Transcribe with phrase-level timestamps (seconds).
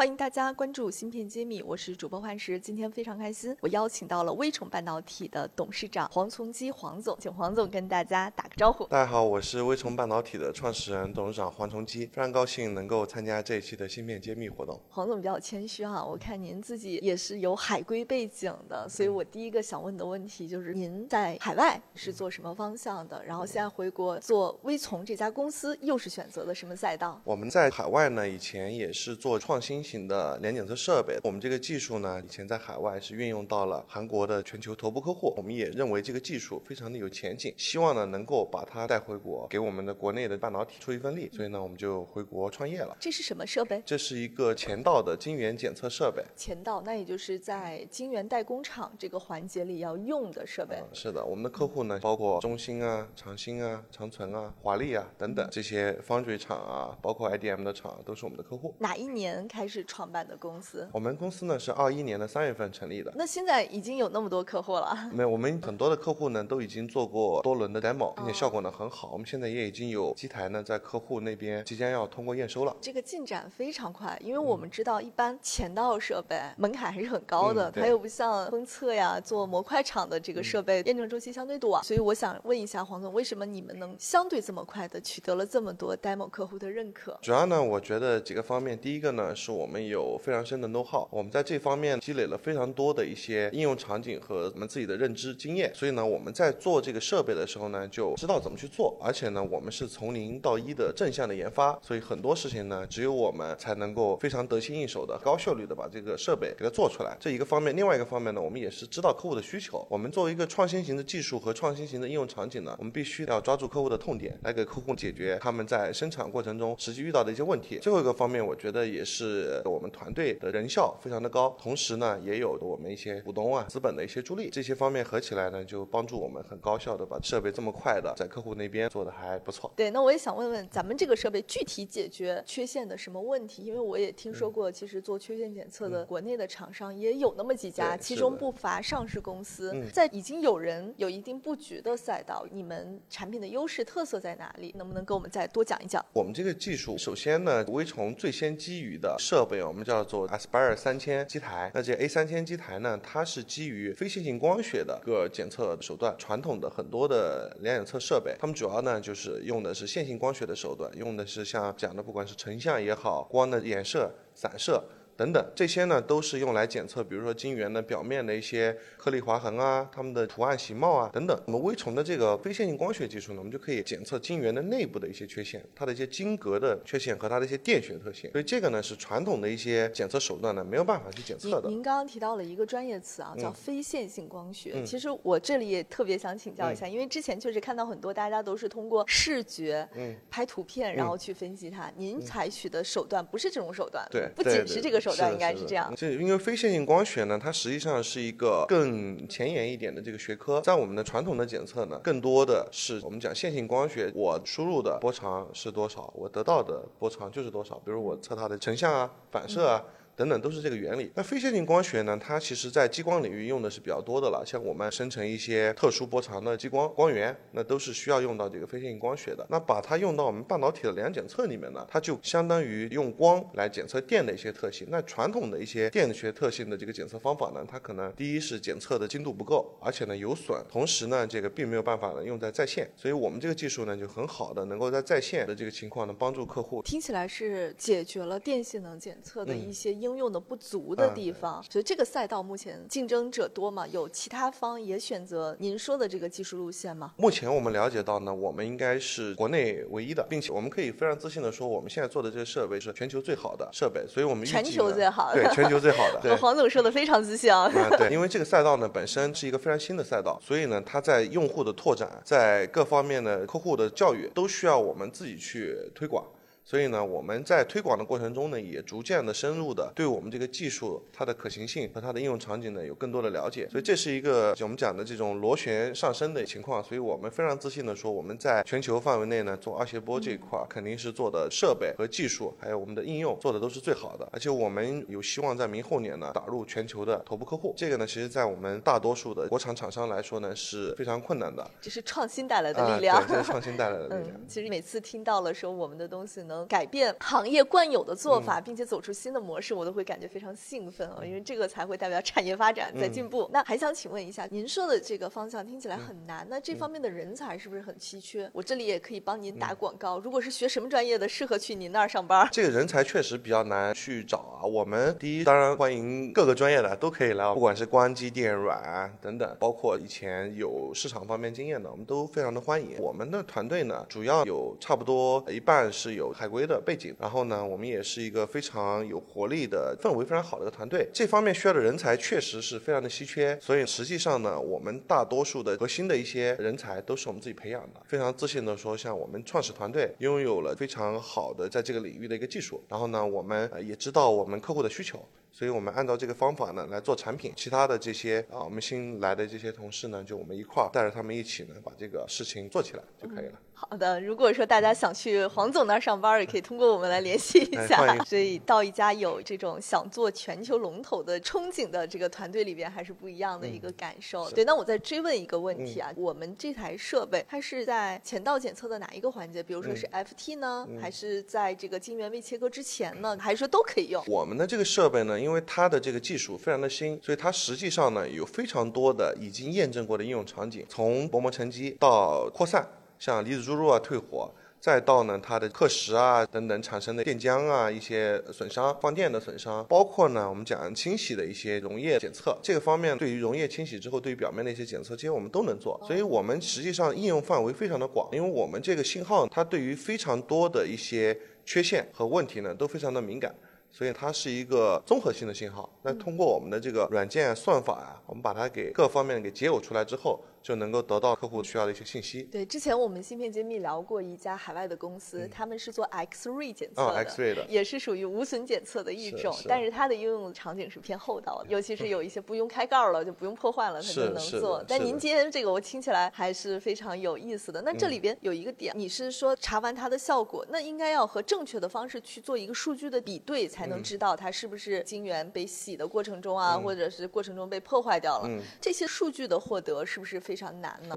[0.00, 2.58] 欢迎大家关注芯片揭秘，我是主播幻石。
[2.58, 8.86] 今天非常开心，我邀请到了微虫半导体的董事长黄从基黄总，请黄总跟大家打个招呼。
[8.86, 14.80] 大家好，我是微虫半导体的创始人、董事长黄从基，非常高兴能够参加这一期的芯片揭秘活动。
[14.88, 23.22] 黄总比较谦虚哈，我看您自己也是有海归背景的，所以我第一个想问的问题就是您在海外是做什么方向的？
[23.22, 27.20] 然后现在回国做微从这家公司，又是选择了什么赛道？
[27.22, 29.84] 我们在海外呢，以前也是做创新。
[29.90, 42.96] 型的联检测设备，我们这个技术呢，以前在海外是运用到了韩国的全球头部客户，我们也认为这个技术非常的有前景，希望呢能够把它带回国，给我们的国内的半导体出一份力，所以呢我们就回国创业了。
[43.00, 43.82] 这是什么设备？
[43.84, 46.22] 这是一个前道的晶圆检测设备。
[46.36, 50.76] 前道，那也就是在晶圆代工厂这个环节里要用的设备。
[50.92, 58.74] 是的，我们的客户呢，包括中芯啊、长芯啊、长存啊、华丽啊等等这些 foundry 厂啊，包括 IDM 的厂都是我们的客户。
[58.78, 59.79] 哪一年开始？
[59.80, 63.10] 是创办的公司，我们公司呢是二一年的三月份成立的。
[63.16, 65.08] 那现在已经有那么多客户了？
[65.10, 69.10] 没有，我们很多的客户呢都已经做过多轮的 demo，并且效果呢很好。
[69.12, 72.76] 我们现在也已经有机台呢在客户那边即将要通过验收了。
[72.80, 81.82] 这个进展非常快，因为我们知道一般前道设备门槛还是很高的，它又不像封测呀做模块厂的这个设备验证周期相对短。
[81.82, 87.18] 所以我想问一下黄总，为什么你们能相对这么快的取得了这么多 demo 客户的认可？
[87.22, 89.50] 主要呢，我觉得几个方面，第一个呢是。
[89.50, 107.16] 我我们有非常深的 know how，我们在这方面积累了非常多的一些应用场景和我们自己的认知经验，所以呢，我们在做这个设备的时候呢，就知道怎么去做，而且呢，我们是从零到一的正向的研发，所以很多事情呢，只有我们才能够非常得心应手的、高效率的把这个设备给它做出来。
[107.20, 109.86] 这一个方面，另外一个方面呢，我们也是知道客户的需求。
[109.88, 117.78] 我们作为一个创新型的技术和创新型的应用场景呢，我们必须要抓住客户的痛点，来给客户解决他们在生产过程中实际遇到的一些问题。
[117.78, 119.49] 最后一个方面，我觉得也是。
[119.64, 129.72] 我们团队的人效非常的高，同时呢，也有我们一些股东啊、资本的一些助力，这些方面合起来呢，就帮助我们很高效的把设备这么快的在客户那边做的还不错。
[129.76, 133.62] 对，那我也想问问，咱们这个设备具体解决缺陷的什么问题？
[133.62, 139.74] 因为我也听说过，其实做缺陷检测的国内的厂商也有那么几家，其中不乏上市公司。
[139.92, 144.74] 在已经有人有一定布局的赛道，你们产品的优势特色在哪里？
[144.76, 146.04] 能不能跟我们再多讲一讲？
[146.12, 149.62] 我们这个技术，首先呢，微虫最先基于的设设备。
[149.62, 156.14] 我们叫做 Aspire 三千机台，那这 A 三千机台呢，它是基于非线性光学的一个检测手段。
[156.18, 164.84] 传统的很多的量检测设备，它们主要呢就是用的是线性光学的手段，用的是像讲的，不管是成像也好，光的衍射、散射。
[165.20, 171.38] 等等，这些呢都是用来检测，比如说晶圆的表面的一些颗粒划痕啊，它们的图案形貌啊等等。
[171.44, 178.30] 我们微虫的这个非线性光学技术呢，我们就可以检测晶圆的内部的一些缺陷，它的一些晶格的缺陷和它的一些电学特性。
[178.32, 181.68] 所以这个呢是传统的一些检测手段呢没有办法去检测的。
[181.68, 184.82] 您刚刚提到了一个专业词啊，叫非线性光学。
[184.86, 189.86] 其实我这里也特别想请教一下，因为之前确实看到很多大家都是通过视觉
[190.30, 191.92] 拍图片，然后去分析它。
[191.98, 195.92] 您采取的手段不是这种手段，对，不仅是这个手段，应该是这样。
[195.96, 200.60] 这因为非线性光学呢，它实际上是一个更前沿一点的这个学科。
[200.60, 207.76] 在我们的传统的检测呢，更多的是我们讲线性光学，我输入的波长是多少，我得到的波长就是多少。
[207.84, 209.84] 比如我测它的成像啊、反射啊。
[210.20, 211.10] 等等都是这个原理。
[211.14, 212.14] 那非线性光学呢？
[212.22, 214.44] 它其实在激光领域用的是比较多的了。
[214.44, 219.46] 像我们生成一些特殊波长的激光光源，那都是需要用到这个非线性光学的。
[219.48, 224.86] 那把它用到我们半导体的量检测里面呢，它就相当于用光来检测电的一些特性。
[224.90, 232.86] 那传统的一些电学特性的这个检测方法呢，它可能第一是检测的精度不够，而且呢有损，同时呢这个并没有办法呢用在在线。
[232.94, 236.82] 所以我们这个技术呢就很好的能够在在线的这个情况呢帮助客户。
[236.82, 240.90] 听起来是解决了电性能检测的一些应用的不足。
[241.00, 243.86] 的地方，所以这个赛道目前竞争者多吗？
[243.86, 247.12] 有其他方也选择您说的这个技术路线吗？
[247.16, 254.04] 目前我们了解到呢，我们应该是国内唯一的，并且我们可以非常自信的说，我们现在做的这个设备是全球最好的设备。
[254.08, 256.36] 所以我们全球最好的，对，全球最好的。
[256.40, 257.70] 黄总说的非常自信啊。
[257.96, 266.24] 对，因为这个赛道呢本身是一个非常新的赛道，所以呢，它在用户的拓展，在各方面的客户的教育，都需要我们自己去推广。
[266.70, 273.68] 所以呢，我们在推广的过程中呢，也逐渐的深入的对我们这个技术它的可行性和它的应用场景呢有更多的了解。
[273.68, 276.80] 所以这是一个我们讲的这种螺旋上升的情况。
[276.80, 284.28] 所以我们非常自信的说，我们在全球范围内呢做二谐波这一块肯定是做的设备和技术，还有我们的应用做的都是最好的。
[284.32, 287.74] 而且我们有希望在明后年呢打入全球的头部客户。
[287.76, 291.68] 这个呢，其实在我们大多数的国产厂商来说呢是非常困难的。
[291.80, 294.40] 这是创新带来的力量，这是创新带来的力量。
[294.46, 301.18] 其实每次听到了说我们的东西能改变行业惯有的做法，并且走出新的模式，我都会感觉非常兴奋啊！
[301.24, 303.48] 因为这个才会代表产业发展在进步。
[303.52, 308.50] 那还想请问一下，您说的这个方向听起来很难，那这方面的人才是不是很稀缺？
[308.52, 312.48] 我这里也可以帮您打广告，如果是学什么专业的，适合去您那儿上班？
[312.50, 314.64] 这个人才确实比较难去找啊。
[314.64, 322.96] 我们第一当然欢迎各个专业的都可以来，不管是光机电软等等，包括以前有市场方面经验的，我们都非常的欢迎。
[322.98, 331.08] 我们的团队呢，主要有差不多一半是有海规的背景，然后呢，我们也是一个非常有活力的、氛围非常好的一个团队。
[331.12, 338.00] 这方面需要的人才确实是非常的稀缺，所以实际上呢，我们大多数的核心的一些人才都是我们自己培养的。
[338.06, 345.24] 非常自信的说，像我们创始团队拥有了非常好的在这个领域的一个技术，然后呢，我们也知道我们客户的需求。
[345.52, 353.52] 所以我们按照这个方法呢来做产品，其他的这些啊，我们新来的这些同事呢，就我们一块儿带着他们一起呢，把这个事情做起来就可以了。
[353.72, 358.14] 好的，如果说大家想去黄总那儿上班，也可以通过我们来联系一下。
[358.28, 364.50] 所以到一家有这种想做全球龙头的憧憬的这个团队里边，还是不一样的一个感受。
[364.50, 369.62] 对，那我再追问一个问题啊，我们这台设备它是在前道检测的哪一个环节？
[369.62, 373.34] 比如说是 FT 呢，还是在这个晶圆未切割之前呢？
[373.40, 374.22] 还是说都可以用？
[374.26, 382.86] 我们的这个设备呢，因为它的这个技术非常的新，所以它实际上呢有非常多的已经验证过的应用场景，从薄膜沉积到扩散。
[383.18, 384.50] 像离子注入啊、退火，
[384.80, 396.00] 再到呢它的刻蚀啊等等产生的电浆啊一些损伤、放电的损伤，包括呢我们讲清洗的一些溶液检测，这个方面对于溶液清洗之后对于表面的一些检测，其实我们都能做。
[396.06, 403.54] 所以我们实际上应用范围非常的广，因为我们这个信号它对于非常多的一些缺陷和问题呢都非常的敏感，
[403.90, 405.88] 所以它是一个综合性的信号。
[406.02, 410.40] 那通过我们的这个软件算法啊，我们把它给各方面给解耦出来之后。
[410.62, 412.42] 就能够得到客户需要的一些信息。
[412.42, 424.84] 对，之前我们芯片揭秘聊过一家海外的公司，他们是做 X-ray 检测的，X-ray 的，也是属于无损检测的一种，但是它的应用场景是偏厚道的，尤其是有一些不用开盖了就不用破坏了，它就能做。
[424.86, 427.80] 但您今天这个我听起来还是非常有意思的。
[427.82, 438.62] 那这里边有一个点，你是说查完它的效果，那应该要和正确的方式去做一个数据的比对，才能知道它是不是晶圆被洗的过程中啊，或者是过程中被破坏掉了。
[438.78, 440.49] 这些数据的获得是不是？
[440.50, 441.16] 非常难呢。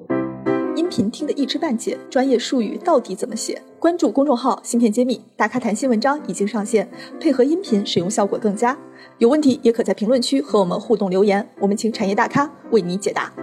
[0.75, 3.59] 音频听得一知半解，专业术语到底怎么写？
[3.79, 6.87] 关注公众号“芯片揭秘”，大咖谈新文章已经上线，
[7.19, 8.77] 配合音频使用效果更佳。
[9.17, 13.33] 有问题也可在评论区和我们互动留言，我们请产业大咖为你解答。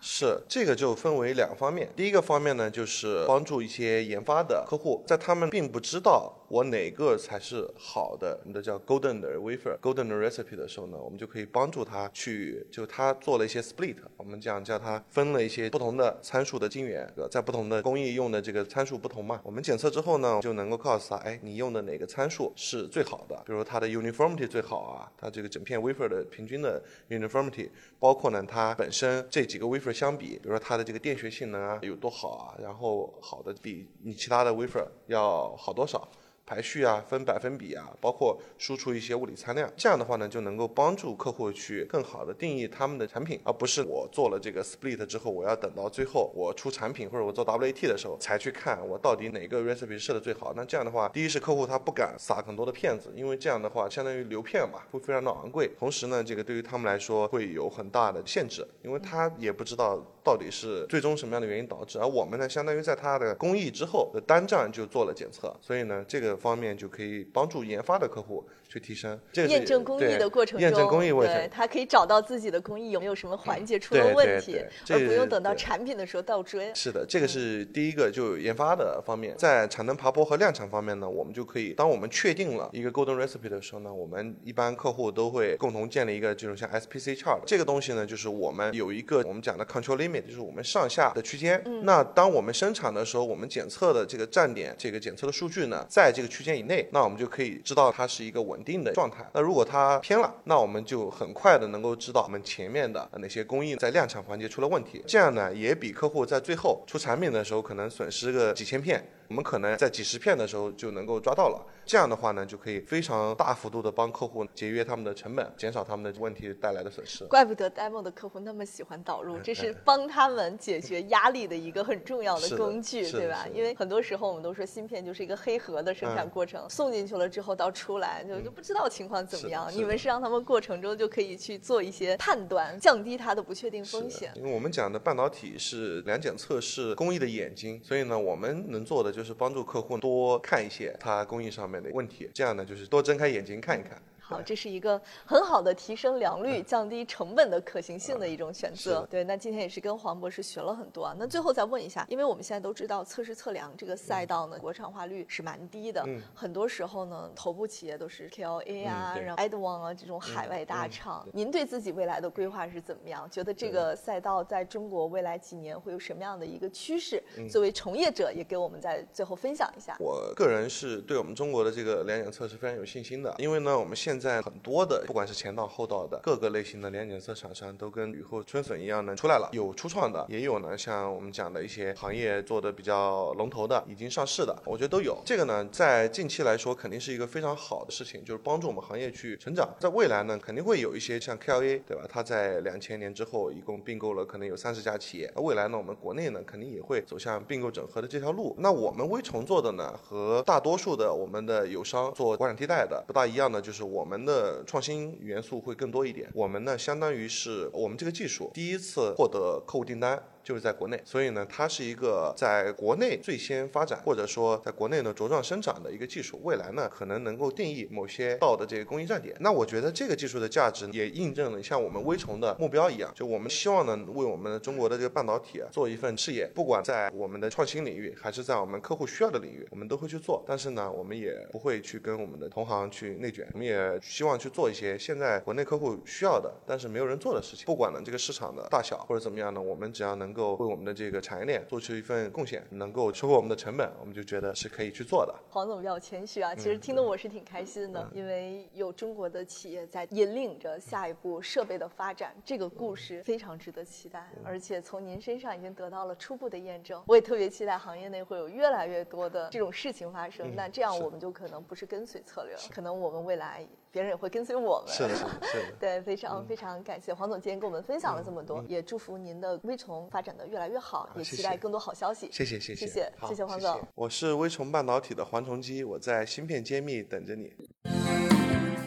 [0.00, 29.90] 是这个就分为两个方面，第一个方面呢，就是帮助一些研发的客户，在他们并不知道我哪个才是好的，你的叫 golden 的 wafer，golden recipe 的时候呢，我们就可以帮助他去，就他做了一些 split，我们讲叫他分了一些不同的参数的晶圆，在不同的工艺用的这个参数不同嘛，我们检测之后呢，就能够告诉他，哎，你用的哪个参数是最好的，比如它的 uniformity 最好啊，它这个整片 wafer 的平均的 uniformity，包括呢它本身这几个 wafer。
[29.90, 36.06] 相比，比如说它的这个电学性能啊有多好啊，然后好的比你其他的 wafer 要好多少。
[36.44, 50.52] 排序啊，分百分比啊，包括输出一些物理参量，这样的话呢，就能够帮助客户去更好的定义他们的产品，而不是我做了这个 split 之后，我要等到最后我出产品或者我做 WAT 的时候才去看我到底哪个 recipe 设的最好。
[50.56, 55.70] 那这样的话，第一是客户他不敢撒很多的片子，因为这样的话相当于流片嘛，会非常的昂贵。
[55.78, 61.98] 同时呢，这个对于他们来说会有很大的限制，因为他也不知道到底是最终什么样的原因导致。
[61.98, 66.31] 而我们呢，相当于在他的工艺之后的单站就做了检测，所以呢，这个。
[66.36, 76.72] 方面就可以帮助研发的客户去提升验证工艺的过程中，验证工艺过程，他可以找到自己的工艺有没有什么环节出了问题，而不用等到产品的时候倒追。
[76.74, 91.62] 是的，这个是第一个，就研发的方面，在产能爬坡和量产方面呢，我们就可以，当我们确定了一个 golden recipe 的时候呢，我们一般客户都会共同建立一个这种像 SPC chart 这个东西呢，就是我们有一个我们讲的 control limit，就是我们上下的区间。
[91.82, 99.26] 那当我们生产的时候，我们检测的这个站点，这个检测的数据呢，在这个区间以内，那我们就可以知道它是一个稳定的状态。
[99.32, 105.02] 那如果它偏了，那我们就很快的能够知道我们前面的哪些工艺在量产环节出了问题。
[105.06, 109.04] 这样呢，也比客户在最后出产品的时候可能损失个几千片。
[109.32, 117.24] 我们可能在几十片的时候就能够抓到了，这样的话呢，就可以非常大幅度的帮客户节约他们的成本，减少他们的问题带来的损失。
[117.24, 123.46] 怪不得 demo 的客户那么喜欢导入，这是帮他们解决压力的一个很重要的工具，对吧？
[123.54, 129.66] 因为很多时候我们都说芯片就是一个黑盒的生产过程，送进去了之后到出来就就不知道情况怎么样。
[129.74, 134.30] 你们是让他们过程中就可以去做一些判断，降低它的不确定风险。
[134.34, 139.96] 因为我们讲的半导体是两检测试工艺的眼睛，所以呢，我们能做的就是就是帮助客户。
[139.98, 144.02] 多看一些它工艺上面的问题，这样呢就是多睁开眼睛看一看。
[144.32, 149.06] 好，这是一个很好的提升良率、降低成本的可行性的一种选择。
[149.10, 151.14] 对，那今天也是跟黄博士学了很多啊。
[151.18, 156.02] 那最后再问一下，因为我们现在都知道测试测量这个赛道呢，国产化率是蛮低的。
[156.06, 156.20] 嗯。
[156.34, 161.26] 很多时候呢，头部企业都是 KLA 啊，然后 Edwon 啊这种海外大厂。
[161.32, 163.28] 您对自己未来的规划是怎么样？
[163.30, 167.22] 觉得这个赛道在中国未来几年会有什么样的一个趋势？
[167.50, 169.96] 作为从业者，也给我们在最后分享一下。
[169.98, 179.50] 我个人是对我们中国的这个两检测试非常有信心的，因为呢，我们现在很多的，不管是前道后道的各个类型的联检测厂商，都跟雨后春笋一样呢出来了。
[179.52, 185.20] 有初创的，也有呢像我们讲的一些行业做的比较龙头的，已经上市的，我觉得都有。
[185.26, 189.68] 这个呢，在近期来说，肯定是一个非常好的事情，就是帮助我们行业去成长。
[189.80, 192.04] 在未来呢，肯定会有一些像 KLA，对吧？
[192.08, 195.32] 它在两千年之后，一共并购了可能有三十家企业。
[195.34, 198.54] 那未来呢，我们国内呢，肯定也会走向并购整合的这条路。
[198.58, 204.62] 那我们微虫做的呢，和大多数的我们的友商做国产替代的不大一样的，就是我们我们的。
[204.66, 206.30] 创新元素会更多一点。
[206.34, 210.22] 我们呢，相当于是我们这个技术第一次获得客户订单。
[210.42, 216.40] 就是在国内，所以呢，它是一个在国内最先发展，或者说在国内呢茁壮生长的一个技术。
[216.42, 219.36] 未来呢，可能能够定义某些道的这个工艺站点。
[219.40, 230.42] 那我觉得这个技术的价值也印证了像我们微虫的目标一样，就我们希望呢为我们的中国的这个半导体啊做一份事业，不管在我们的创新领域，还是在我们客户需要的领域，我们都会去做。
[230.46, 237.64] 但是呢，我们也不会去跟我们的同行去内卷，我们也希望去做一些现在国内客户需要的，但是没有人做的事情。
[237.66, 245.34] 不管呢这个市场的大小或者怎么样呢，我们只要能能够为我们的这个产业链做出一份贡献，能够收获我们的成本，我们就觉得是可以去做的。
[245.50, 254.26] 黄总比较谦虚啊，其实听得我是挺开心的，因为有中国的企业在引领着下一步设备的发展，这个故事非常值得期待。
[254.42, 260.56] 而且从您身上已经得到了初步的验证，我也特别期待行业内会有越来越多的这种事情发生。
[260.56, 263.68] 那这样我们就可能不是跟随策略了，可能我们未来。
[263.92, 272.26] 别人也会跟随我们，是的，是的， 对，非常非常感谢黄总今天跟我们分享了这么多，也祝福您的微虫发展的越来越好，也期待更多好消息。
[272.32, 273.78] 谢谢，谢谢，谢谢，谢谢黄总。
[273.94, 277.52] 我是微虫半导体的黄崇基，我在芯片揭秘等着你。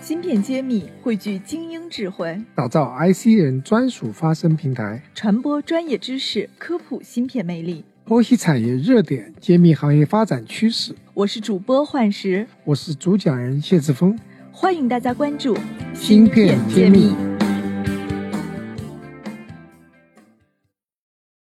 [0.01, 10.95] 芯片揭秘汇聚精英智慧，打造 IC 人专属发声平台，传播专业知识，科普芯片魅力，剖析产业热点，揭秘行业发展趋势。
[11.13, 14.17] 我是主播幻石，我是主讲人谢志峰。
[14.57, 15.53] 欢迎大家关注
[15.93, 17.09] 《芯片揭秘》。